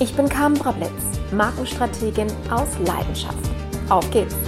Ich 0.00 0.14
bin 0.14 0.28
Carmen 0.28 0.56
Brablitz, 0.56 1.18
Markenstrategin 1.32 2.28
aus 2.50 2.68
Leidenschaft. 2.86 3.50
Auf 3.88 4.08
geht's! 4.12 4.47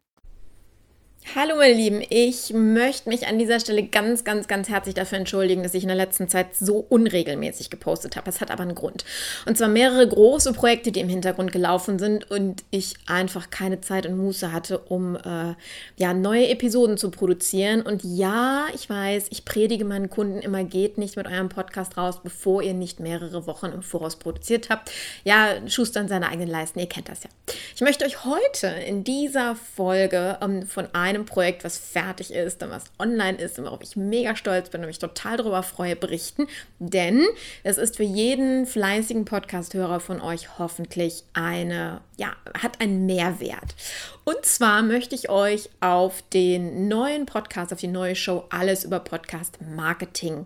Hallo 1.33 1.55
meine 1.55 1.73
Lieben, 1.73 2.01
ich 2.09 2.51
möchte 2.51 3.07
mich 3.07 3.25
an 3.25 3.39
dieser 3.39 3.61
Stelle 3.61 3.83
ganz, 3.83 4.25
ganz, 4.25 4.49
ganz 4.49 4.67
herzlich 4.67 4.95
dafür 4.95 5.17
entschuldigen, 5.17 5.63
dass 5.63 5.73
ich 5.73 5.83
in 5.83 5.87
der 5.87 5.95
letzten 5.95 6.27
Zeit 6.27 6.55
so 6.57 6.85
unregelmäßig 6.89 7.69
gepostet 7.69 8.17
habe. 8.17 8.29
Es 8.29 8.41
hat 8.41 8.51
aber 8.51 8.63
einen 8.63 8.75
Grund. 8.75 9.05
Und 9.45 9.57
zwar 9.57 9.69
mehrere 9.69 10.05
große 10.05 10.51
Projekte, 10.51 10.91
die 10.91 10.99
im 10.99 11.07
Hintergrund 11.07 11.53
gelaufen 11.53 11.99
sind 11.99 12.29
und 12.29 12.65
ich 12.69 12.95
einfach 13.07 13.49
keine 13.49 13.79
Zeit 13.79 14.05
und 14.07 14.17
Muße 14.17 14.51
hatte, 14.51 14.79
um 14.79 15.15
äh, 15.15 15.53
ja, 15.95 16.13
neue 16.13 16.49
Episoden 16.49 16.97
zu 16.97 17.11
produzieren. 17.11 17.81
Und 17.81 18.03
ja, 18.03 18.65
ich 18.73 18.89
weiß, 18.89 19.27
ich 19.29 19.45
predige 19.45 19.85
meinen 19.85 20.09
Kunden 20.09 20.39
immer, 20.39 20.65
geht 20.65 20.97
nicht 20.97 21.15
mit 21.15 21.27
eurem 21.27 21.47
Podcast 21.47 21.95
raus, 21.95 22.19
bevor 22.21 22.61
ihr 22.61 22.73
nicht 22.73 22.99
mehrere 22.99 23.47
Wochen 23.47 23.67
im 23.67 23.83
Voraus 23.83 24.17
produziert 24.17 24.69
habt. 24.69 24.91
Ja, 25.23 25.55
schustern 25.67 26.09
seine 26.09 26.27
eigenen 26.27 26.49
Leisten, 26.49 26.79
ihr 26.79 26.89
kennt 26.89 27.07
das 27.07 27.23
ja. 27.23 27.29
Ich 27.73 27.81
möchte 27.81 28.03
euch 28.03 28.25
heute 28.25 28.67
in 28.67 29.05
dieser 29.05 29.55
Folge 29.55 30.37
ähm, 30.41 30.67
von 30.67 30.93
einem 30.93 31.10
einem 31.11 31.25
Projekt, 31.25 31.63
was 31.63 31.77
fertig 31.77 32.33
ist 32.33 32.63
und 32.63 32.71
was 32.71 32.85
online 32.97 33.37
ist 33.37 33.59
und 33.59 33.65
worauf 33.65 33.81
ich 33.81 33.95
mega 33.95 34.35
stolz 34.35 34.69
bin 34.69 34.81
und 34.81 34.87
mich 34.87 34.99
total 34.99 35.37
darüber 35.37 35.63
freue, 35.63 35.95
berichten. 35.95 36.47
Denn 36.79 37.25
es 37.63 37.77
ist 37.77 37.97
für 37.97 38.03
jeden 38.03 38.65
fleißigen 38.65 39.25
Podcast-Hörer 39.25 39.99
von 39.99 40.21
euch 40.21 40.57
hoffentlich 40.57 41.23
eine, 41.33 42.01
ja, 42.17 42.33
hat 42.61 42.81
einen 42.81 43.05
Mehrwert. 43.05 43.75
Und 44.23 44.43
zwar 44.45 44.81
möchte 44.81 45.15
ich 45.15 45.29
euch 45.29 45.69
auf 45.79 46.23
den 46.33 46.87
neuen 46.87 47.25
Podcast, 47.25 47.73
auf 47.73 47.79
die 47.79 47.87
neue 47.87 48.15
Show 48.15 48.45
Alles 48.49 48.83
über 48.83 48.99
Podcast 48.99 49.59
Marketing 49.61 50.45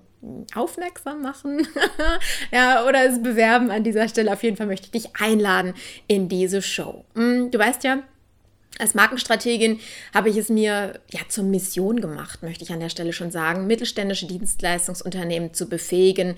aufmerksam 0.55 1.21
machen 1.21 1.67
ja, 2.51 2.83
oder 2.87 3.05
es 3.05 3.21
bewerben 3.21 3.69
an 3.69 3.83
dieser 3.83 4.07
Stelle. 4.07 4.33
Auf 4.33 4.41
jeden 4.41 4.57
Fall 4.57 4.65
möchte 4.65 4.87
ich 4.87 5.03
dich 5.03 5.15
einladen 5.21 5.75
in 6.07 6.29
diese 6.29 6.63
Show. 6.63 7.05
Mm, 7.13 7.51
du 7.51 7.59
weißt 7.59 7.83
ja, 7.83 7.99
als 8.79 8.93
Markenstrategin 8.93 9.79
habe 10.13 10.29
ich 10.29 10.37
es 10.37 10.49
mir 10.49 10.99
ja 11.11 11.21
zur 11.29 11.43
Mission 11.43 12.01
gemacht, 12.01 12.43
möchte 12.43 12.63
ich 12.63 12.71
an 12.71 12.79
der 12.79 12.89
Stelle 12.89 13.13
schon 13.13 13.31
sagen, 13.31 13.67
mittelständische 13.67 14.27
Dienstleistungsunternehmen 14.27 15.53
zu 15.53 15.67
befähigen, 15.67 16.35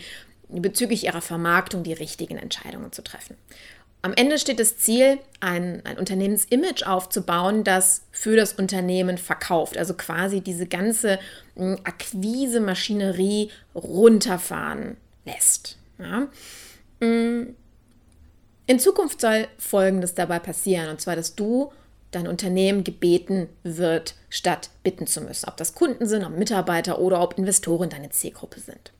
bezüglich 0.49 1.05
ihrer 1.05 1.21
Vermarktung 1.21 1.83
die 1.83 1.93
richtigen 1.93 2.37
Entscheidungen 2.37 2.91
zu 2.91 3.03
treffen. 3.03 3.35
Am 4.03 4.13
Ende 4.13 4.37
steht 4.37 4.59
das 4.59 4.77
Ziel, 4.77 5.17
ein, 5.39 5.81
ein 5.85 5.97
Unternehmensimage 5.97 6.87
aufzubauen, 6.87 7.63
das 7.63 8.03
für 8.11 8.35
das 8.35 8.53
Unternehmen 8.53 9.17
verkauft. 9.17 9.77
Also 9.77 9.95
quasi 9.95 10.39
diese 10.39 10.67
ganze 10.67 11.19
hm, 11.55 11.79
Akquise-Maschinerie 11.83 13.51
runterfahren 13.75 14.97
lässt. 15.25 15.77
Ja. 15.97 16.27
Hm. 17.01 17.55
In 18.67 18.79
Zukunft 18.79 19.21
soll 19.21 19.47
Folgendes 19.57 20.13
dabei 20.13 20.39
passieren, 20.39 20.89
und 20.89 21.01
zwar, 21.01 21.15
dass 21.15 21.35
du 21.35 21.71
dein 22.11 22.27
Unternehmen 22.27 22.83
gebeten 22.83 23.49
wird, 23.63 24.15
statt 24.29 24.69
bitten 24.83 25.07
zu 25.07 25.21
müssen. 25.21 25.47
Ob 25.47 25.57
das 25.57 25.75
Kunden 25.75 26.05
sind, 26.05 26.23
ob 26.23 26.37
Mitarbeiter 26.37 26.99
oder 26.99 27.21
ob 27.21 27.37
Investoren 27.37 27.89
deine 27.89 28.09
Zielgruppe 28.09 28.59
sind. 28.59 28.91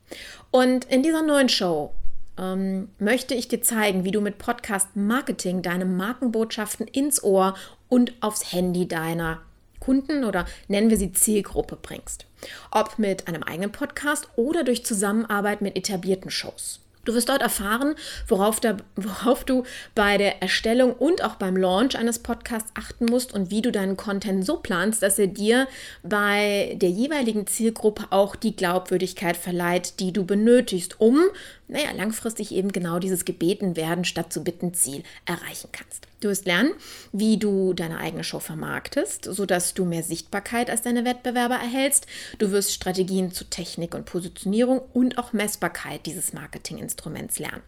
Und 0.50 0.84
in 0.86 1.02
dieser 1.02 1.22
neuen 1.22 1.48
Show 1.48 1.92
ähm, 2.38 2.88
möchte 2.98 3.34
ich 3.34 3.48
dir 3.48 3.62
zeigen, 3.62 4.04
wie 4.04 4.10
du 4.10 4.20
mit 4.20 4.38
Podcast 4.38 4.94
Marketing 4.94 5.62
deine 5.62 5.84
Markenbotschaften 5.84 6.86
ins 6.86 7.22
Ohr 7.22 7.54
und 7.88 8.12
aufs 8.20 8.52
Handy 8.52 8.86
deiner 8.86 9.40
Kunden 9.80 10.24
oder 10.24 10.44
nennen 10.68 10.90
wir 10.90 10.96
sie 10.96 11.12
Zielgruppe 11.12 11.76
bringst. 11.80 12.26
Ob 12.70 12.98
mit 12.98 13.26
einem 13.26 13.42
eigenen 13.42 13.72
Podcast 13.72 14.28
oder 14.36 14.64
durch 14.64 14.84
Zusammenarbeit 14.84 15.62
mit 15.62 15.76
etablierten 15.76 16.30
Shows. 16.30 16.80
Du 17.08 17.14
wirst 17.14 17.30
dort 17.30 17.40
erfahren, 17.40 17.94
worauf, 18.26 18.60
da, 18.60 18.76
worauf, 18.94 19.42
du 19.42 19.62
bei 19.94 20.18
der 20.18 20.42
Erstellung 20.42 20.92
und 20.92 21.24
auch 21.24 21.36
beim 21.36 21.56
Launch 21.56 21.96
eines 21.96 22.18
Podcasts 22.18 22.70
achten 22.74 23.06
musst 23.06 23.32
und 23.32 23.50
wie 23.50 23.62
du 23.62 23.72
deinen 23.72 23.96
Content 23.96 24.44
so 24.44 24.58
planst, 24.58 25.02
dass 25.02 25.18
er 25.18 25.28
dir 25.28 25.68
bei 26.02 26.76
der 26.76 26.90
jeweiligen 26.90 27.46
Zielgruppe 27.46 28.08
auch 28.10 28.36
die 28.36 28.54
Glaubwürdigkeit 28.54 29.38
verleiht, 29.38 30.00
die 30.00 30.12
du 30.12 30.26
benötigst, 30.26 31.00
um 31.00 31.18
naja, 31.68 31.90
langfristig 31.92 32.52
eben 32.52 32.72
genau 32.72 32.98
dieses 32.98 33.24
gebeten 33.24 33.76
werden 33.76 34.04
statt 34.04 34.32
zu 34.32 34.42
bitten 34.42 34.74
Ziel 34.74 35.02
erreichen 35.26 35.68
kannst. 35.70 36.08
Du 36.20 36.28
wirst 36.28 36.46
lernen, 36.46 36.72
wie 37.12 37.36
du 37.36 37.74
deine 37.74 37.98
eigene 37.98 38.24
Show 38.24 38.40
vermarktest, 38.40 39.26
sodass 39.26 39.74
du 39.74 39.84
mehr 39.84 40.02
Sichtbarkeit 40.02 40.70
als 40.70 40.82
deine 40.82 41.04
Wettbewerber 41.04 41.54
erhältst. 41.54 42.06
Du 42.38 42.50
wirst 42.50 42.72
Strategien 42.72 43.32
zu 43.32 43.44
Technik 43.44 43.94
und 43.94 44.06
Positionierung 44.06 44.80
und 44.94 45.18
auch 45.18 45.32
Messbarkeit 45.32 46.06
dieses 46.06 46.32
Marketinginstruments 46.32 47.38
lernen. 47.38 47.62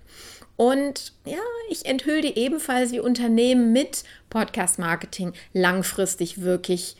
Und 0.56 1.12
ja, 1.25 1.38
ich 1.70 1.86
enthülle 1.86 2.20
dir 2.22 2.36
ebenfalls, 2.36 2.92
wie 2.92 3.00
Unternehmen 3.00 3.72
mit 3.72 4.04
Podcast 4.28 4.78
Marketing 4.78 5.32
langfristig 5.52 6.42
wirklich 6.42 6.96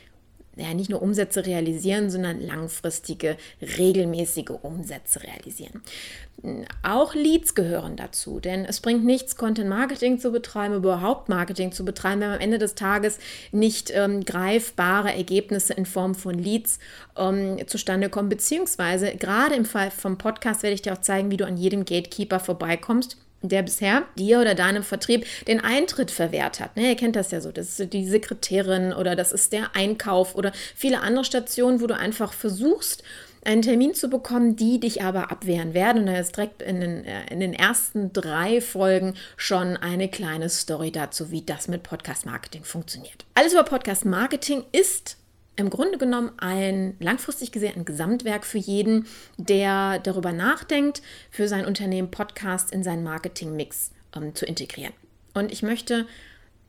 ja, 0.57 0.73
nicht 0.73 0.89
nur 0.89 1.01
Umsätze 1.01 1.45
realisieren, 1.45 2.09
sondern 2.09 2.41
langfristige, 2.41 3.37
regelmäßige 3.61 4.51
Umsätze 4.61 5.23
realisieren. 5.23 5.81
Auch 6.81 7.13
Leads 7.13 7.55
gehören 7.55 7.95
dazu, 7.95 8.39
denn 8.39 8.65
es 8.65 8.79
bringt 8.79 9.05
nichts, 9.05 9.35
Content 9.35 9.69
Marketing 9.69 10.19
zu 10.19 10.31
betreiben, 10.31 10.75
überhaupt 10.75 11.29
Marketing 11.29 11.71
zu 11.71 11.85
betreiben, 11.85 12.21
wenn 12.21 12.31
am 12.31 12.39
Ende 12.39 12.57
des 12.57 12.75
Tages 12.75 13.19
nicht 13.51 13.91
ähm, 13.93 14.25
greifbare 14.25 15.13
Ergebnisse 15.13 15.73
in 15.73 15.85
Form 15.85 16.15
von 16.15 16.33
Leads 16.33 16.79
ähm, 17.15 17.57
zustande 17.67 18.09
kommen. 18.09 18.29
Beziehungsweise 18.29 19.15
gerade 19.15 19.55
im 19.55 19.65
Fall 19.65 19.91
vom 19.91 20.17
Podcast 20.17 20.63
werde 20.63 20.73
ich 20.73 20.81
dir 20.81 20.93
auch 20.93 21.01
zeigen, 21.01 21.31
wie 21.31 21.37
du 21.37 21.45
an 21.45 21.57
jedem 21.57 21.85
Gatekeeper 21.85 22.39
vorbeikommst 22.39 23.17
der 23.41 23.63
bisher 23.63 24.03
dir 24.17 24.39
oder 24.39 24.55
deinem 24.55 24.83
Vertrieb 24.83 25.25
den 25.47 25.59
Eintritt 25.59 26.11
verwehrt 26.11 26.59
hat. 26.59 26.75
Ne, 26.75 26.89
ihr 26.89 26.95
kennt 26.95 27.15
das 27.15 27.31
ja 27.31 27.41
so, 27.41 27.51
das 27.51 27.79
ist 27.79 27.93
die 27.93 28.07
Sekretärin 28.07 28.93
oder 28.93 29.15
das 29.15 29.31
ist 29.31 29.53
der 29.53 29.75
Einkauf 29.75 30.35
oder 30.35 30.51
viele 30.75 31.01
andere 31.01 31.25
Stationen, 31.25 31.81
wo 31.81 31.87
du 31.87 31.95
einfach 31.95 32.33
versuchst, 32.33 33.03
einen 33.43 33.61
Termin 33.61 33.93
zu 33.93 34.09
bekommen, 34.09 34.55
die 34.55 34.79
dich 34.79 35.01
aber 35.01 35.31
abwehren 35.31 35.73
werden. 35.73 36.03
Und 36.03 36.05
da 36.07 36.17
ist 36.19 36.37
direkt 36.37 36.61
in 36.61 36.79
den, 36.79 37.05
äh, 37.05 37.25
in 37.31 37.39
den 37.39 37.53
ersten 37.53 38.13
drei 38.13 38.61
Folgen 38.61 39.15
schon 39.35 39.77
eine 39.77 40.09
kleine 40.09 40.49
Story 40.49 40.91
dazu, 40.91 41.31
wie 41.31 41.41
das 41.41 41.67
mit 41.67 41.83
Podcast 41.83 42.25
Marketing 42.25 42.63
funktioniert. 42.63 43.25
Alles 43.33 43.53
über 43.53 43.63
Podcast 43.63 44.05
Marketing 44.05 44.63
ist 44.71 45.17
im 45.55 45.69
Grunde 45.69 45.97
genommen 45.97 46.31
ein 46.37 46.95
langfristig 46.99 47.51
gesehen 47.51 47.75
ein 47.75 47.85
Gesamtwerk 47.85 48.45
für 48.45 48.57
jeden, 48.57 49.05
der 49.37 49.99
darüber 49.99 50.31
nachdenkt, 50.31 51.01
für 51.29 51.47
sein 51.47 51.65
Unternehmen 51.65 52.09
Podcast 52.09 52.71
in 52.71 52.83
seinen 52.83 53.03
Marketingmix 53.03 53.91
ähm, 54.15 54.33
zu 54.33 54.45
integrieren. 54.45 54.93
Und 55.33 55.51
ich 55.51 55.61
möchte 55.61 56.07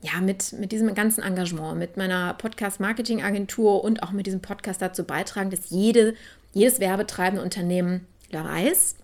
ja, 0.02 0.20
mit, 0.20 0.52
mit 0.54 0.72
diesem 0.72 0.92
ganzen 0.94 1.22
Engagement, 1.22 1.78
mit 1.78 1.96
meiner 1.96 2.34
Podcast-Marketing-Agentur 2.34 3.84
und 3.84 4.02
auch 4.02 4.10
mit 4.10 4.26
diesem 4.26 4.40
Podcast 4.40 4.82
dazu 4.82 5.04
beitragen, 5.04 5.50
dass 5.50 5.70
jede 5.70 6.14
jedes 6.52 6.80
werbetreibende 6.80 7.42
Unternehmen 7.42 8.06
weiß, 8.30 8.96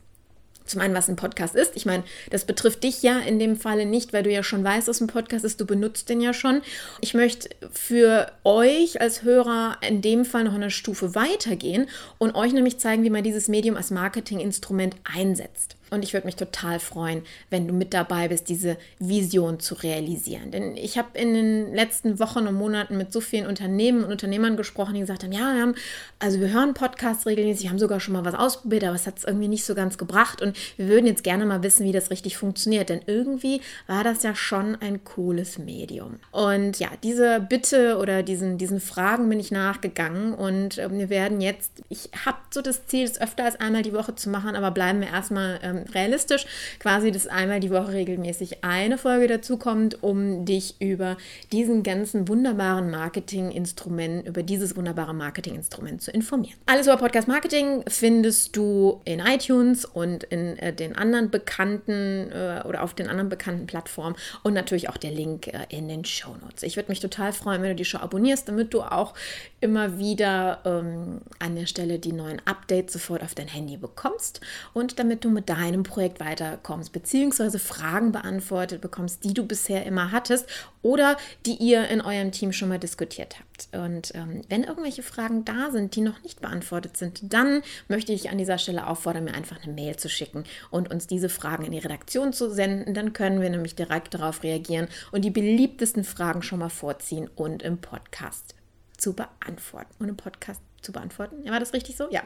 zum 0.68 0.80
einen, 0.80 0.94
was 0.94 1.08
ein 1.08 1.16
Podcast 1.16 1.54
ist. 1.54 1.76
Ich 1.76 1.86
meine, 1.86 2.04
das 2.30 2.44
betrifft 2.44 2.84
dich 2.84 3.02
ja 3.02 3.18
in 3.18 3.38
dem 3.38 3.56
Falle 3.56 3.86
nicht, 3.86 4.12
weil 4.12 4.22
du 4.22 4.30
ja 4.30 4.42
schon 4.42 4.64
weißt, 4.64 4.88
was 4.88 5.00
ein 5.00 5.06
Podcast 5.06 5.44
ist. 5.44 5.60
Du 5.60 5.66
benutzt 5.66 6.08
den 6.08 6.20
ja 6.20 6.32
schon. 6.32 6.62
Ich 7.00 7.14
möchte 7.14 7.48
für 7.72 8.30
euch 8.44 9.00
als 9.00 9.22
Hörer 9.22 9.78
in 9.86 10.02
dem 10.02 10.24
Fall 10.24 10.44
noch 10.44 10.54
eine 10.54 10.70
Stufe 10.70 11.14
weitergehen 11.14 11.88
und 12.18 12.34
euch 12.34 12.52
nämlich 12.52 12.78
zeigen, 12.78 13.04
wie 13.04 13.10
man 13.10 13.24
dieses 13.24 13.48
Medium 13.48 13.76
als 13.76 13.90
Marketinginstrument 13.90 14.96
einsetzt. 15.04 15.77
Und 15.90 16.04
ich 16.04 16.12
würde 16.12 16.26
mich 16.26 16.36
total 16.36 16.80
freuen, 16.80 17.22
wenn 17.50 17.66
du 17.66 17.74
mit 17.74 17.94
dabei 17.94 18.28
bist, 18.28 18.48
diese 18.48 18.76
Vision 18.98 19.60
zu 19.60 19.74
realisieren. 19.74 20.50
Denn 20.50 20.76
ich 20.76 20.98
habe 20.98 21.18
in 21.18 21.34
den 21.34 21.74
letzten 21.74 22.18
Wochen 22.18 22.46
und 22.46 22.54
Monaten 22.54 22.96
mit 22.96 23.12
so 23.12 23.20
vielen 23.20 23.46
Unternehmen 23.46 24.04
und 24.04 24.10
Unternehmern 24.10 24.56
gesprochen, 24.56 24.94
die 24.94 25.00
gesagt 25.00 25.24
haben, 25.24 25.32
ja, 25.32 25.54
wir 25.54 25.62
haben, 25.62 25.74
also 26.18 26.40
wir 26.40 26.52
hören 26.52 26.74
Podcasts 26.74 27.26
regelmäßig, 27.26 27.68
haben 27.68 27.78
sogar 27.78 28.00
schon 28.00 28.14
mal 28.14 28.24
was 28.24 28.34
ausprobiert, 28.34 28.84
aber 28.84 28.94
es 28.94 29.06
hat 29.06 29.18
es 29.18 29.24
irgendwie 29.24 29.48
nicht 29.48 29.64
so 29.64 29.74
ganz 29.74 29.98
gebracht. 29.98 30.42
Und 30.42 30.56
wir 30.76 30.88
würden 30.88 31.06
jetzt 31.06 31.24
gerne 31.24 31.46
mal 31.46 31.62
wissen, 31.62 31.84
wie 31.84 31.92
das 31.92 32.10
richtig 32.10 32.36
funktioniert. 32.36 32.88
Denn 32.88 33.00
irgendwie 33.06 33.60
war 33.86 34.04
das 34.04 34.22
ja 34.22 34.34
schon 34.34 34.76
ein 34.80 35.04
cooles 35.04 35.58
Medium. 35.58 36.18
Und 36.30 36.78
ja, 36.78 36.88
diese 37.02 37.40
Bitte 37.40 37.98
oder 37.98 38.22
diesen, 38.22 38.58
diesen 38.58 38.80
Fragen 38.80 39.28
bin 39.28 39.40
ich 39.40 39.50
nachgegangen 39.50 40.34
und 40.34 40.78
äh, 40.78 40.90
wir 40.90 41.10
werden 41.10 41.40
jetzt, 41.40 41.82
ich 41.88 42.10
habe 42.24 42.38
so 42.50 42.62
das 42.62 42.86
Ziel, 42.86 43.04
es 43.04 43.20
öfter 43.20 43.44
als 43.44 43.60
einmal 43.60 43.82
die 43.82 43.92
Woche 43.92 44.14
zu 44.14 44.30
machen, 44.30 44.56
aber 44.56 44.70
bleiben 44.70 45.00
wir 45.00 45.08
erstmal 45.08 45.60
ähm, 45.62 45.77
realistisch, 45.94 46.46
quasi, 46.78 47.10
dass 47.10 47.26
einmal 47.26 47.60
die 47.60 47.70
Woche 47.70 47.92
regelmäßig 47.92 48.64
eine 48.64 48.98
Folge 48.98 49.28
dazu 49.28 49.56
kommt, 49.56 50.02
um 50.02 50.44
dich 50.44 50.80
über 50.80 51.16
diesen 51.52 51.82
ganzen 51.82 52.28
wunderbaren 52.28 52.90
Marketinginstrument, 52.90 54.26
über 54.26 54.42
dieses 54.42 54.76
wunderbare 54.76 55.14
Marketinginstrument 55.14 56.02
zu 56.02 56.10
informieren. 56.10 56.58
Alles 56.66 56.86
über 56.86 56.96
Podcast 56.96 57.28
Marketing 57.28 57.84
findest 57.88 58.56
du 58.56 59.00
in 59.04 59.20
iTunes 59.20 59.84
und 59.84 60.24
in 60.24 60.58
äh, 60.58 60.72
den 60.72 60.96
anderen 60.96 61.30
bekannten 61.30 62.30
äh, 62.30 62.62
oder 62.66 62.82
auf 62.82 62.94
den 62.94 63.08
anderen 63.08 63.28
bekannten 63.28 63.66
Plattformen 63.66 64.16
und 64.42 64.54
natürlich 64.54 64.88
auch 64.88 64.96
der 64.96 65.10
Link 65.10 65.48
äh, 65.48 65.66
in 65.68 65.88
den 65.88 66.04
Show 66.04 66.34
Notes. 66.42 66.62
Ich 66.62 66.76
würde 66.76 66.90
mich 66.90 67.00
total 67.00 67.32
freuen, 67.32 67.62
wenn 67.62 67.70
du 67.70 67.76
die 67.76 67.84
Show 67.84 67.98
abonnierst, 67.98 68.48
damit 68.48 68.74
du 68.74 68.82
auch 68.82 69.14
immer 69.60 69.98
wieder 69.98 70.60
ähm, 70.64 71.20
an 71.38 71.56
der 71.56 71.66
Stelle 71.66 71.98
die 71.98 72.12
neuen 72.12 72.40
Updates 72.44 72.92
sofort 72.92 73.22
auf 73.22 73.34
dein 73.34 73.48
Handy 73.48 73.76
bekommst 73.76 74.40
und 74.72 74.98
damit 74.98 75.24
du 75.24 75.30
mit 75.30 75.48
deinem 75.48 75.58
Projekt 75.82 76.20
weiterkommst, 76.20 76.92
beziehungsweise 76.92 77.58
Fragen 77.58 78.12
beantwortet 78.12 78.80
bekommst, 78.80 79.24
die 79.24 79.34
du 79.34 79.46
bisher 79.46 79.84
immer 79.86 80.12
hattest 80.12 80.46
oder 80.82 81.16
die 81.46 81.56
ihr 81.56 81.88
in 81.88 82.00
eurem 82.00 82.32
Team 82.32 82.52
schon 82.52 82.68
mal 82.68 82.78
diskutiert 82.78 83.36
habt. 83.38 83.68
Und 83.72 84.14
ähm, 84.14 84.42
wenn 84.48 84.64
irgendwelche 84.64 85.02
Fragen 85.02 85.44
da 85.44 85.70
sind, 85.70 85.96
die 85.96 86.00
noch 86.00 86.22
nicht 86.22 86.40
beantwortet 86.40 86.96
sind, 86.96 87.32
dann 87.32 87.62
möchte 87.88 88.12
ich 88.12 88.30
an 88.30 88.38
dieser 88.38 88.58
Stelle 88.58 88.86
auffordern, 88.86 89.24
mir 89.24 89.34
einfach 89.34 89.62
eine 89.62 89.72
Mail 89.72 89.96
zu 89.96 90.08
schicken 90.08 90.44
und 90.70 90.90
uns 90.90 91.06
diese 91.06 91.28
Fragen 91.28 91.64
in 91.64 91.72
die 91.72 91.78
Redaktion 91.78 92.32
zu 92.32 92.50
senden. 92.50 92.94
Dann 92.94 93.12
können 93.12 93.40
wir 93.40 93.50
nämlich 93.50 93.74
direkt 93.74 94.14
darauf 94.14 94.42
reagieren 94.42 94.88
und 95.12 95.24
die 95.24 95.30
beliebtesten 95.30 96.04
Fragen 96.04 96.42
schon 96.42 96.60
mal 96.60 96.70
vorziehen 96.70 97.28
und 97.34 97.62
im 97.62 97.78
Podcast 97.78 98.54
zu 98.96 99.14
beantworten. 99.14 99.94
Und 99.98 100.08
im 100.08 100.16
Podcast 100.16 100.60
zu 100.82 100.92
beantworten. 100.92 101.48
War 101.50 101.60
das 101.60 101.72
richtig 101.72 101.96
so? 101.96 102.08
Ja. 102.10 102.22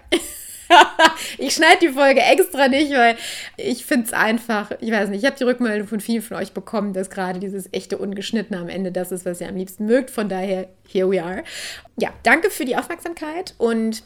ich 1.39 1.55
schneide 1.55 1.81
die 1.81 1.89
Folge 1.89 2.21
extra 2.21 2.69
nicht, 2.69 2.93
weil 2.93 3.17
ich 3.57 3.85
finde 3.85 4.07
es 4.07 4.13
einfach, 4.13 4.71
ich 4.81 4.91
weiß 4.91 5.09
nicht, 5.09 5.23
ich 5.23 5.27
habe 5.27 5.37
die 5.37 5.45
Rückmeldung 5.45 5.89
von 5.89 6.01
vielen 6.01 6.23
von 6.23 6.37
euch 6.37 6.53
bekommen, 6.53 6.93
dass 6.93 7.11
gerade 7.11 7.41
dieses 7.41 7.69
echte 7.73 7.99
Ungeschnittene 7.99 8.61
am 8.61 8.69
Ende 8.69 8.93
das 8.93 9.13
ist, 9.13 9.25
was 9.27 9.41
ihr 9.41 9.49
am 9.49 9.57
liebsten 9.57 9.87
mögt. 9.87 10.11
Von 10.11 10.29
daher, 10.29 10.69
here 10.89 11.11
we 11.11 11.23
are. 11.23 11.43
Ja, 11.99 12.11
danke 12.23 12.51
für 12.51 12.65
die 12.65 12.77
Aufmerksamkeit 12.77 13.55
und 13.59 14.03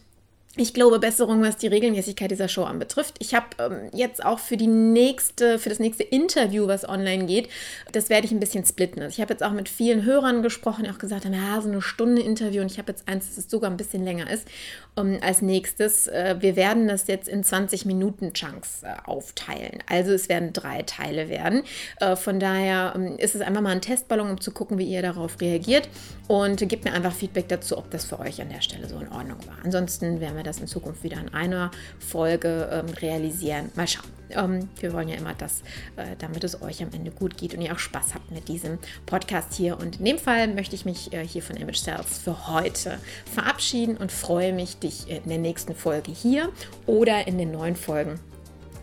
ich 0.56 0.72
glaube 0.72 0.98
Besserung, 0.98 1.42
was 1.42 1.56
die 1.56 1.66
Regelmäßigkeit 1.66 2.30
dieser 2.30 2.48
Show 2.48 2.64
anbetrifft. 2.64 3.16
Ich 3.18 3.34
habe 3.34 3.46
ähm, 3.58 3.90
jetzt 3.92 4.24
auch 4.24 4.38
für 4.38 4.56
die 4.56 4.66
nächste, 4.66 5.58
für 5.58 5.68
das 5.68 5.78
nächste 5.78 6.02
Interview, 6.02 6.66
was 6.66 6.88
online 6.88 7.26
geht, 7.26 7.48
das 7.92 8.08
werde 8.08 8.26
ich 8.26 8.32
ein 8.32 8.40
bisschen 8.40 8.64
splitten. 8.64 9.02
Also 9.02 9.14
ich 9.14 9.20
habe 9.20 9.32
jetzt 9.32 9.42
auch 9.42 9.52
mit 9.52 9.68
vielen 9.68 10.04
Hörern 10.04 10.42
gesprochen, 10.42 10.84
die 10.84 10.90
auch 10.90 10.98
gesagt 10.98 11.24
haben, 11.24 11.34
ja, 11.34 11.60
so 11.60 11.68
eine 11.68 11.82
Stunde 11.82 12.22
Interview 12.22 12.62
und 12.62 12.70
ich 12.70 12.78
habe 12.78 12.90
jetzt 12.90 13.06
eins, 13.06 13.34
das 13.36 13.50
sogar 13.50 13.70
ein 13.70 13.76
bisschen 13.76 14.04
länger 14.04 14.30
ist. 14.30 14.48
Ähm, 14.96 15.18
als 15.20 15.42
nächstes, 15.42 16.06
äh, 16.06 16.36
wir 16.40 16.56
werden 16.56 16.88
das 16.88 17.06
jetzt 17.06 17.28
in 17.28 17.44
20 17.44 17.84
Minuten 17.84 18.32
Chunks 18.32 18.82
äh, 18.82 18.94
aufteilen. 19.04 19.82
Also 19.88 20.12
es 20.12 20.28
werden 20.28 20.52
drei 20.52 20.82
Teile 20.82 21.28
werden. 21.28 21.62
Äh, 22.00 22.16
von 22.16 22.40
daher 22.40 22.94
ähm, 22.96 23.16
ist 23.18 23.34
es 23.34 23.42
einfach 23.42 23.60
mal 23.60 23.70
ein 23.70 23.82
Testballon, 23.82 24.30
um 24.30 24.40
zu 24.40 24.52
gucken, 24.52 24.78
wie 24.78 24.86
ihr 24.86 25.02
darauf 25.02 25.40
reagiert 25.40 25.88
und 26.28 26.66
gebt 26.68 26.84
mir 26.84 26.92
einfach 26.92 27.12
Feedback 27.12 27.48
dazu, 27.48 27.76
ob 27.76 27.90
das 27.90 28.06
für 28.06 28.18
euch 28.18 28.40
an 28.40 28.48
der 28.48 28.62
Stelle 28.62 28.88
so 28.88 28.98
in 28.98 29.08
Ordnung 29.08 29.38
war. 29.46 29.56
Ansonsten 29.64 30.20
werden 30.20 30.36
wir 30.36 30.45
das 30.46 30.58
in 30.58 30.66
Zukunft 30.66 31.02
wieder 31.02 31.18
in 31.20 31.32
einer 31.34 31.70
Folge 31.98 32.68
ähm, 32.70 32.92
realisieren. 32.94 33.70
Mal 33.74 33.88
schauen. 33.88 34.06
Ähm, 34.30 34.68
wir 34.80 34.92
wollen 34.92 35.08
ja 35.08 35.16
immer 35.16 35.34
das, 35.34 35.60
äh, 35.96 36.16
damit 36.18 36.42
es 36.44 36.60
euch 36.62 36.82
am 36.82 36.90
Ende 36.92 37.10
gut 37.10 37.36
geht 37.36 37.54
und 37.54 37.62
ihr 37.62 37.72
auch 37.72 37.78
Spaß 37.78 38.14
habt 38.14 38.30
mit 38.30 38.48
diesem 38.48 38.78
Podcast 39.06 39.54
hier. 39.54 39.78
Und 39.78 39.98
in 39.98 40.04
dem 40.04 40.18
Fall 40.18 40.48
möchte 40.48 40.74
ich 40.74 40.84
mich 40.84 41.12
äh, 41.12 41.26
hier 41.26 41.42
von 41.42 41.56
Image 41.56 41.78
Sales 41.78 42.18
für 42.18 42.48
heute 42.48 42.98
verabschieden 43.32 43.96
und 43.96 44.10
freue 44.10 44.52
mich, 44.52 44.78
dich 44.78 45.08
in 45.08 45.28
der 45.28 45.38
nächsten 45.38 45.74
Folge 45.74 46.10
hier 46.10 46.50
oder 46.86 47.26
in 47.26 47.38
den 47.38 47.52
neuen 47.52 47.76
Folgen 47.76 48.18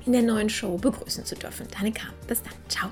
in 0.05 0.13
der 0.13 0.21
neuen 0.21 0.49
Show 0.49 0.77
begrüßen 0.77 1.25
zu 1.25 1.35
dürfen. 1.35 1.67
Deine 1.77 1.91
Kam. 1.91 2.11
Bis 2.27 2.41
dann. 2.41 2.53
Ciao. 2.67 2.89